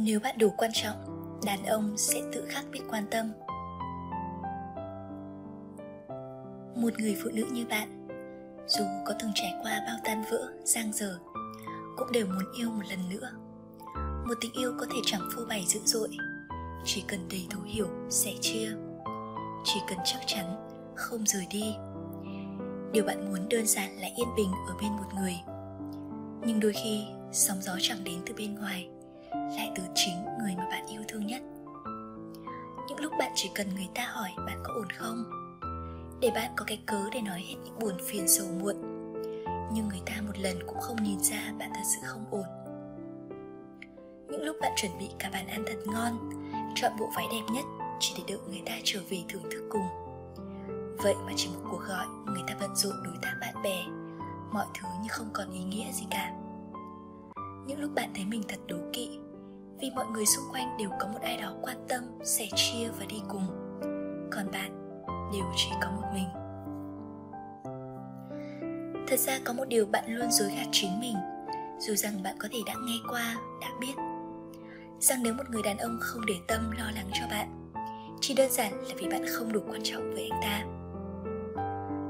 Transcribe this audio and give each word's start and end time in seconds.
nếu 0.00 0.20
bạn 0.20 0.38
đủ 0.38 0.50
quan 0.56 0.70
trọng, 0.74 0.96
đàn 1.46 1.64
ông 1.64 1.96
sẽ 1.96 2.22
tự 2.32 2.44
khắc 2.48 2.64
biết 2.72 2.80
quan 2.90 3.04
tâm. 3.10 3.32
Một 6.76 6.98
người 6.98 7.16
phụ 7.22 7.30
nữ 7.30 7.44
như 7.52 7.66
bạn, 7.66 8.08
dù 8.66 8.84
có 9.06 9.14
từng 9.20 9.30
trải 9.34 9.54
qua 9.62 9.82
bao 9.86 9.96
tan 10.04 10.24
vỡ, 10.30 10.52
giang 10.64 10.92
dở, 10.92 11.18
cũng 11.96 12.12
đều 12.12 12.26
muốn 12.26 12.52
yêu 12.58 12.70
một 12.70 12.82
lần 12.90 12.98
nữa. 13.08 13.30
Một 14.28 14.34
tình 14.40 14.52
yêu 14.52 14.74
có 14.80 14.86
thể 14.86 14.98
chẳng 15.04 15.28
phô 15.36 15.44
bày 15.48 15.64
dữ 15.66 15.80
dội, 15.84 16.08
chỉ 16.84 17.04
cần 17.08 17.28
đầy 17.30 17.46
thấu 17.50 17.62
hiểu, 17.62 17.88
sẻ 18.10 18.32
chia. 18.40 18.70
Chỉ 19.64 19.80
cần 19.88 19.98
chắc 20.04 20.20
chắn, 20.26 20.44
không 20.94 21.26
rời 21.26 21.46
đi. 21.50 21.74
Điều 22.92 23.04
bạn 23.04 23.30
muốn 23.30 23.48
đơn 23.48 23.66
giản 23.66 23.96
là 23.96 24.08
yên 24.16 24.28
bình 24.36 24.52
ở 24.68 24.74
bên 24.80 24.92
một 24.92 25.14
người. 25.14 25.40
Nhưng 26.46 26.60
đôi 26.60 26.72
khi, 26.72 27.04
sóng 27.32 27.62
gió 27.62 27.72
chẳng 27.80 28.04
đến 28.04 28.20
từ 28.26 28.34
bên 28.34 28.54
ngoài 28.54 28.88
lại 29.32 29.72
từ 29.76 29.82
chính 29.94 30.24
người 30.38 30.54
mà 30.56 30.64
bạn 30.70 30.86
yêu 30.86 31.02
thương 31.08 31.26
nhất. 31.26 31.42
Những 32.88 33.00
lúc 33.00 33.12
bạn 33.18 33.32
chỉ 33.34 33.50
cần 33.54 33.74
người 33.74 33.88
ta 33.94 34.06
hỏi 34.06 34.30
bạn 34.46 34.60
có 34.64 34.74
ổn 34.74 34.90
không? 34.90 35.24
Để 36.20 36.30
bạn 36.34 36.50
có 36.56 36.64
cái 36.68 36.82
cớ 36.86 37.00
để 37.12 37.20
nói 37.20 37.40
hết 37.48 37.54
những 37.64 37.78
buồn 37.78 37.94
phiền 38.06 38.28
sầu 38.28 38.46
muộn. 38.60 38.76
Nhưng 39.72 39.88
người 39.88 40.00
ta 40.06 40.12
một 40.26 40.38
lần 40.38 40.58
cũng 40.66 40.80
không 40.80 41.02
nhìn 41.02 41.20
ra 41.20 41.52
bạn 41.58 41.70
thật 41.74 41.82
sự 41.84 41.98
không 42.04 42.24
ổn. 42.30 42.44
Những 44.28 44.42
lúc 44.42 44.56
bạn 44.60 44.72
chuẩn 44.76 44.98
bị 44.98 45.08
cả 45.18 45.30
bàn 45.32 45.46
ăn 45.46 45.64
thật 45.66 45.78
ngon, 45.86 46.30
chọn 46.74 46.92
bộ 46.98 47.10
váy 47.16 47.26
đẹp 47.32 47.52
nhất 47.52 47.64
chỉ 48.00 48.14
để 48.16 48.22
đợi 48.28 48.38
người 48.48 48.62
ta 48.66 48.72
trở 48.84 49.00
về 49.10 49.18
thưởng 49.28 49.42
thức 49.50 49.68
cùng. 49.70 49.86
Vậy 50.98 51.14
mà 51.26 51.32
chỉ 51.36 51.48
một 51.48 51.68
cuộc 51.70 51.80
gọi, 51.88 52.06
người 52.26 52.42
ta 52.46 52.54
bận 52.60 52.76
rộn 52.76 53.02
đối 53.04 53.14
tác 53.22 53.34
bạn 53.40 53.62
bè, 53.62 53.84
mọi 54.52 54.66
thứ 54.74 54.88
như 55.02 55.08
không 55.10 55.30
còn 55.32 55.52
ý 55.52 55.64
nghĩa 55.64 55.92
gì 55.92 56.06
cả 56.10 56.32
những 57.68 57.80
lúc 57.80 57.90
bạn 57.94 58.10
thấy 58.14 58.24
mình 58.24 58.42
thật 58.48 58.58
đố 58.66 58.76
kỵ, 58.92 59.18
vì 59.80 59.90
mọi 59.94 60.06
người 60.06 60.26
xung 60.26 60.44
quanh 60.52 60.76
đều 60.78 60.90
có 61.00 61.08
một 61.08 61.18
ai 61.22 61.36
đó 61.36 61.54
quan 61.62 61.76
tâm, 61.88 62.02
sẻ 62.24 62.46
chia 62.54 62.88
và 62.98 63.06
đi 63.08 63.22
cùng. 63.28 63.46
Còn 64.30 64.50
bạn, 64.52 65.00
đều 65.32 65.44
chỉ 65.56 65.70
có 65.82 65.90
một 65.90 66.06
mình. 66.14 66.28
Thật 69.08 69.18
ra 69.18 69.38
có 69.44 69.52
một 69.52 69.64
điều 69.68 69.86
bạn 69.86 70.04
luôn 70.06 70.30
dối 70.30 70.50
gạt 70.56 70.66
chính 70.72 71.00
mình, 71.00 71.14
dù 71.78 71.94
rằng 71.94 72.22
bạn 72.22 72.36
có 72.38 72.48
thể 72.52 72.58
đã 72.66 72.74
nghe 72.86 72.96
qua, 73.10 73.36
đã 73.60 73.68
biết. 73.80 73.94
Rằng 75.00 75.22
nếu 75.22 75.34
một 75.34 75.50
người 75.50 75.62
đàn 75.62 75.78
ông 75.78 75.98
không 76.00 76.26
để 76.26 76.34
tâm, 76.48 76.70
lo 76.70 76.90
lắng 76.94 77.10
cho 77.12 77.26
bạn, 77.30 77.72
chỉ 78.20 78.34
đơn 78.34 78.50
giản 78.50 78.72
là 78.72 78.94
vì 78.98 79.08
bạn 79.08 79.24
không 79.26 79.52
đủ 79.52 79.60
quan 79.70 79.80
trọng 79.84 80.12
với 80.12 80.30
anh 80.30 80.40
ta. 80.42 80.58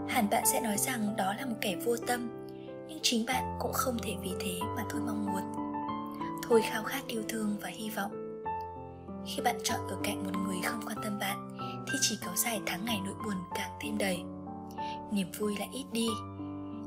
Hẳn 0.08 0.30
bạn 0.30 0.46
sẽ 0.46 0.60
nói 0.60 0.76
rằng 0.76 1.16
đó 1.16 1.34
là 1.38 1.46
một 1.46 1.56
kẻ 1.60 1.76
vô 1.84 1.96
tâm 1.96 2.47
nhưng 2.88 2.98
chính 3.02 3.26
bạn 3.26 3.56
cũng 3.60 3.72
không 3.72 3.96
thể 4.02 4.16
vì 4.22 4.30
thế 4.40 4.60
mà 4.76 4.84
thôi 4.90 5.00
mong 5.06 5.26
muốn. 5.26 5.42
Thôi 6.48 6.62
khao 6.70 6.82
khát 6.82 7.06
yêu 7.06 7.22
thương 7.28 7.56
và 7.62 7.68
hy 7.68 7.90
vọng. 7.90 8.42
Khi 9.26 9.42
bạn 9.42 9.56
chọn 9.64 9.80
ở 9.88 9.96
cạnh 10.02 10.24
một 10.24 10.38
người 10.46 10.56
không 10.64 10.80
quan 10.86 10.98
tâm 11.02 11.18
bạn, 11.18 11.48
thì 11.86 11.98
chỉ 12.00 12.18
kéo 12.20 12.34
dài 12.36 12.60
tháng 12.66 12.84
ngày 12.84 13.00
nỗi 13.04 13.14
buồn 13.24 13.34
càng 13.54 13.70
thêm 13.80 13.98
đầy. 13.98 14.22
Niềm 15.12 15.26
vui 15.38 15.56
lại 15.58 15.68
ít 15.72 15.84
đi. 15.92 16.08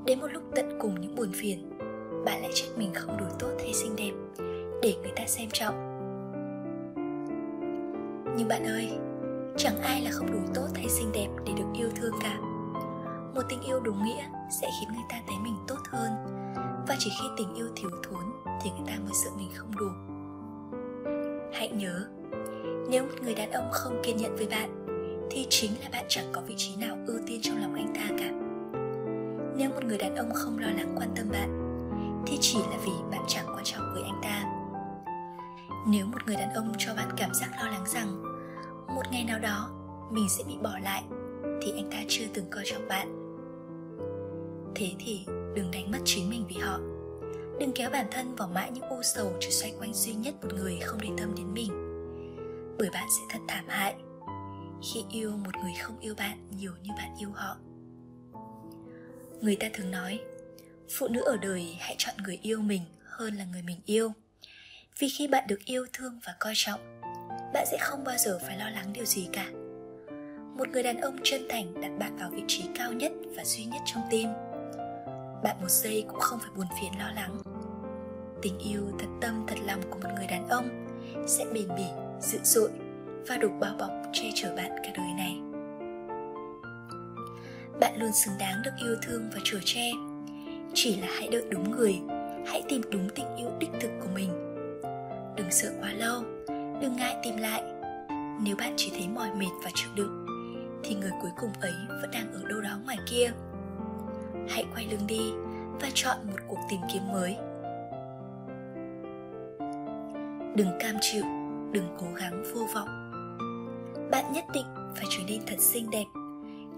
Đến 0.06 0.20
một 0.20 0.28
lúc 0.28 0.44
tận 0.56 0.78
cùng 0.82 1.02
những 1.02 1.16
buồn 1.16 1.32
phiền, 1.34 1.80
bạn 2.26 2.42
lại 2.42 2.52
trách 2.54 2.70
mình 2.78 2.94
không 2.94 3.18
đủ 3.18 3.26
tốt 3.40 3.52
hay 3.60 3.74
xinh 3.74 3.96
đẹp 3.96 4.12
để 4.82 4.96
người 5.02 5.12
ta 5.16 5.24
xem 5.28 5.50
trọng. 5.54 5.76
Nhưng 8.38 8.48
bạn 8.48 8.64
ơi, 8.64 8.90
chẳng 9.58 9.82
ai 9.82 10.02
là 10.02 10.12
không 10.12 10.32
đủ 10.32 10.40
tốt 10.56 10.68
hay 10.76 10.90
xinh 10.90 11.12
đẹp 11.12 11.28
để 11.46 11.54
được 11.58 11.68
yêu 11.74 11.90
thương 11.96 12.14
cả. 12.22 12.38
Một 13.36 13.42
tình 13.50 13.62
yêu 13.62 13.80
đúng 13.80 14.06
nghĩa 14.06 14.24
sẽ 14.62 14.70
khiến 14.80 14.90
người 14.94 15.06
ta 15.10 15.22
thấy 15.28 15.38
chỉ 17.04 17.12
khi 17.22 17.28
tình 17.38 17.54
yêu 17.54 17.68
thiếu 17.76 17.90
thốn 18.04 18.24
thì 18.62 18.70
người 18.70 18.88
ta 18.88 18.94
mới 19.04 19.14
sợ 19.14 19.30
mình 19.38 19.50
không 19.56 19.72
đủ. 19.78 19.88
Hãy 21.54 21.70
nhớ, 21.70 22.06
nếu 22.90 23.04
một 23.04 23.22
người 23.24 23.36
đàn 23.36 23.52
ông 23.52 23.70
không 23.72 24.02
kiên 24.04 24.18
nhẫn 24.18 24.36
với 24.36 24.48
bạn, 24.48 24.86
thì 25.32 25.48
chính 25.50 25.72
là 25.72 25.90
bạn 25.92 26.06
chẳng 26.10 26.26
có 26.32 26.42
vị 26.42 26.54
trí 26.58 26.76
nào 26.76 26.98
ưu 27.08 27.18
tiên 27.28 27.40
trong 27.44 27.62
lòng 27.62 27.74
anh 27.74 27.94
ta 27.96 28.16
cả. 28.20 28.31
Nếu 29.58 29.70
một 29.70 29.86
người 29.86 29.98
đàn 29.98 30.16
ông 30.16 30.31
không 30.34 30.59
lo 30.59 30.68
lắng 30.68 30.96
quan 30.98 31.09
tâm 31.16 31.25
bạn, 31.31 31.50
thì 32.28 32.38
chỉ 32.42 32.59
là 32.59 32.78
vì 32.86 32.92
bạn 33.12 33.22
chẳng 33.28 33.46
quan 33.48 33.64
trọng 33.64 33.94
với 33.94 34.04
anh 34.04 34.22
ta. 34.24 34.44
Nếu 35.88 36.06
một 36.06 36.28
người 36.28 36.36
đàn 36.36 36.54
ông 36.54 36.74
cho 36.78 36.94
bạn 36.96 37.09
cảm 37.18 37.34
giác 37.34 37.50
lo 37.59 37.70
lắng 37.70 37.86
rằng, 37.86 38.24
một 38.88 39.04
ngày 39.12 39.24
nào 39.24 39.40
đó 39.40 39.70
mình 40.12 40.30
sẽ 40.30 40.44
bị 40.48 40.54
bỏ 40.64 40.78
lại, 40.84 41.04
thì 41.62 41.72
anh 41.75 41.90
ta 41.92 41.98
chưa 42.08 42.25
từng 42.34 42.46
coi 42.52 42.64
trọng 42.66 42.88
bạn. 42.88 43.08
Thế 44.75 44.92
thì 45.00 45.25
đừng 45.56 45.72
đánh 45.72 45.92
mất 45.92 46.00
chính 46.06 46.30
mình 46.30 46.46
vì 46.50 46.56
họ 46.56 46.80
đừng 47.62 47.72
kéo 47.76 47.90
bản 47.90 48.06
thân 48.12 48.36
vào 48.36 48.48
mãi 48.48 48.72
những 48.72 48.90
u 48.90 49.02
sầu 49.04 49.34
chỉ 49.40 49.52
xoay 49.52 49.74
quanh 49.80 49.94
duy 49.94 50.14
nhất 50.14 50.34
một 50.42 50.50
người 50.54 50.80
không 50.80 51.02
để 51.02 51.10
tâm 51.18 51.36
đến 51.36 51.54
mình. 51.54 51.72
Bởi 52.80 52.90
bạn 52.90 53.08
sẽ 53.10 53.22
thật 53.30 53.40
thảm 53.48 53.66
hại 53.68 53.96
khi 54.94 55.04
yêu 55.12 55.32
một 55.32 55.56
người 55.64 55.72
không 55.82 56.00
yêu 56.00 56.16
bạn 56.18 56.50
nhiều 56.58 56.72
như 56.84 56.90
bạn 56.98 57.16
yêu 57.20 57.32
họ. 57.32 57.58
Người 59.42 59.56
ta 59.56 59.68
thường 59.74 59.92
nói, 59.92 60.20
phụ 60.98 61.08
nữ 61.08 61.22
ở 61.22 61.38
đời 61.38 61.76
hãy 61.80 61.96
chọn 61.98 62.16
người 62.24 62.40
yêu 62.42 62.62
mình 62.62 62.82
hơn 63.04 63.36
là 63.36 63.46
người 63.52 63.62
mình 63.62 63.80
yêu. 63.86 64.12
Vì 65.00 65.10
khi 65.10 65.28
bạn 65.28 65.44
được 65.48 65.60
yêu 65.66 65.86
thương 65.94 66.20
và 66.26 66.36
coi 66.40 66.54
trọng, 66.56 67.02
bạn 67.54 67.66
sẽ 67.72 67.78
không 67.80 68.04
bao 68.04 68.18
giờ 68.18 68.40
phải 68.48 68.58
lo 68.58 68.70
lắng 68.70 68.94
điều 68.94 69.06
gì 69.06 69.28
cả. 69.34 69.46
Một 70.58 70.70
người 70.70 70.84
đàn 70.84 71.02
ông 71.02 71.18
chân 71.24 71.42
thành 71.50 71.82
đặt 71.82 71.92
bạn 72.00 72.18
vào 72.18 72.30
vị 72.30 72.44
trí 72.48 72.64
cao 72.76 72.94
nhất 72.94 73.12
và 73.36 73.46
duy 73.46 73.66
nhất 73.66 73.82
trong 73.86 74.04
tim 74.10 74.30
bạn 75.44 75.56
một 75.62 75.69
giây 75.69 76.06
cũng 76.07 76.19
không 76.19 76.40
phải 76.40 76.50
buồn 76.56 76.66
phiền, 76.81 77.00
lo 77.00 77.12
lắng. 77.12 77.38
Tình 78.41 78.59
yêu 78.59 78.81
thật 79.00 79.07
tâm, 79.22 79.44
thật 79.47 79.57
lòng 79.66 79.81
của 79.90 80.00
một 80.00 80.09
người 80.16 80.28
đàn 80.28 80.47
ông 80.47 80.88
sẽ 81.28 81.46
bền 81.53 81.68
bỉ, 81.78 81.85
dữ 82.19 82.40
dội 82.44 82.69
và 83.28 83.38
đủ 83.38 83.50
bao 83.59 83.75
bọc 83.80 83.91
che 84.13 84.30
chở 84.35 84.56
bạn 84.56 84.72
cả 84.84 84.91
đời 84.97 85.13
này. 85.18 85.41
Bạn 87.80 88.00
luôn 88.00 88.12
xứng 88.12 88.34
đáng 88.40 88.62
được 88.66 88.72
yêu 88.85 88.96
thương 89.01 89.30
và 89.34 89.40
chở 89.44 89.59
che. 89.66 89.91
Chỉ 90.74 90.96
là 90.96 91.07
hãy 91.18 91.28
đợi 91.31 91.44
đúng 91.50 91.72
người, 91.72 92.00
hãy 92.47 92.63
tìm 92.69 92.81
đúng 92.91 93.09
tình 93.09 93.35
yêu 93.35 93.50
đích 93.59 93.69
thực 93.81 93.91
của 94.01 94.09
mình. 94.13 94.30
Đừng 95.35 95.51
sợ 95.51 95.72
quá 95.81 95.94
lâu, 95.94 96.24
đừng 96.81 96.96
ngại 96.96 97.16
tìm 97.24 97.38
lại. 97.38 97.63
Nếu 98.44 98.56
bạn 98.56 98.74
chỉ 98.78 98.91
thấy 98.94 99.07
mỏi 99.07 99.30
mệt 99.35 99.51
và 99.63 99.72
chịu 99.75 99.90
đựng, 99.96 100.25
thì 100.84 100.96
người 100.96 101.12
cuối 101.22 101.31
cùng 101.40 101.51
ấy 101.62 101.74
vẫn 102.01 102.12
đang 102.12 102.34
ở 102.34 102.41
đâu 102.50 102.62
đó 102.62 102.78
ngoài 102.85 102.97
kia 103.09 103.31
hãy 104.50 104.66
quay 104.74 104.88
lưng 104.91 105.07
đi 105.07 105.31
và 105.81 105.88
chọn 105.94 106.18
một 106.28 106.38
cuộc 106.47 106.59
tìm 106.69 106.79
kiếm 106.94 107.12
mới. 107.12 107.35
Đừng 110.56 110.69
cam 110.79 110.96
chịu, 111.02 111.24
đừng 111.72 111.96
cố 112.00 112.07
gắng 112.16 112.44
vô 112.53 112.62
vọng. 112.74 112.88
Bạn 114.12 114.34
nhất 114.34 114.46
định 114.53 114.66
phải 114.96 115.06
trở 115.09 115.24
nên 115.28 115.41
thật 115.47 115.59
xinh 115.59 115.90
đẹp. 115.91 116.06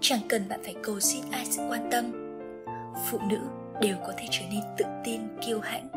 Chẳng 0.00 0.20
cần 0.28 0.48
bạn 0.48 0.60
phải 0.64 0.74
cầu 0.82 1.00
xin 1.00 1.24
ai 1.30 1.46
sự 1.46 1.62
quan 1.70 1.88
tâm. 1.90 2.04
Phụ 3.10 3.18
nữ 3.30 3.38
đều 3.80 3.96
có 4.06 4.12
thể 4.18 4.26
trở 4.30 4.42
nên 4.50 4.60
tự 4.78 4.84
tin, 5.04 5.20
kiêu 5.46 5.60
hãnh. 5.60 5.88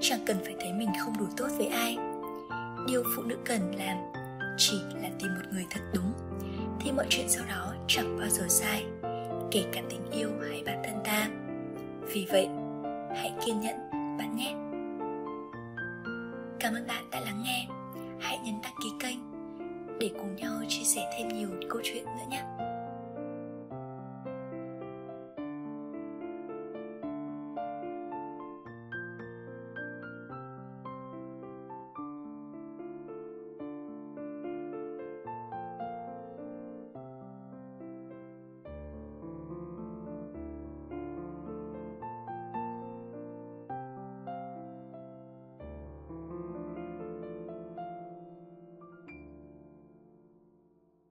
Chẳng 0.00 0.20
cần 0.26 0.36
phải 0.44 0.54
thấy 0.60 0.72
mình 0.72 0.88
không 1.00 1.18
đủ 1.18 1.26
tốt 1.36 1.48
với 1.58 1.66
ai. 1.66 1.96
Điều 2.86 3.02
phụ 3.16 3.22
nữ 3.22 3.36
cần 3.44 3.74
làm 3.78 3.96
chỉ 4.56 4.80
là 5.02 5.08
tìm 5.18 5.34
một 5.34 5.46
người 5.52 5.64
thật 5.70 5.80
đúng, 5.94 6.12
thì 6.80 6.92
mọi 6.92 7.06
chuyện 7.08 7.28
sau 7.28 7.44
đó 7.48 7.74
chẳng 7.86 8.18
bao 8.18 8.28
giờ 8.28 8.44
sai 8.48 8.84
kể 9.52 9.64
cả 9.72 9.82
tình 9.90 10.10
yêu 10.10 10.30
hay 10.50 10.62
bản 10.66 10.82
thân 10.84 11.00
ta. 11.04 11.28
Vì 12.12 12.26
vậy, 12.30 12.48
hãy 13.16 13.32
kiên 13.46 13.60
nhẫn, 13.60 13.76
bạn 13.90 14.36
nhé. 14.36 14.54
Cảm 16.60 16.74
ơn 16.74 16.86
bạn 16.86 17.10
đã 17.10 17.20
lắng 17.20 17.42
nghe. 17.44 17.66
Hãy 18.20 18.38
nhấn 18.44 18.54
đăng 18.62 18.74
ký 18.82 18.88
kênh 19.00 19.18
để 20.00 20.10
cùng 20.18 20.36
nhau 20.36 20.52
chia 20.68 20.84
sẻ 20.84 21.10
thêm 21.16 21.28
nhiều 21.28 21.48
câu 21.70 21.80
chuyện 21.84 22.04
nữa 22.04 22.24
nhé. 22.30 22.42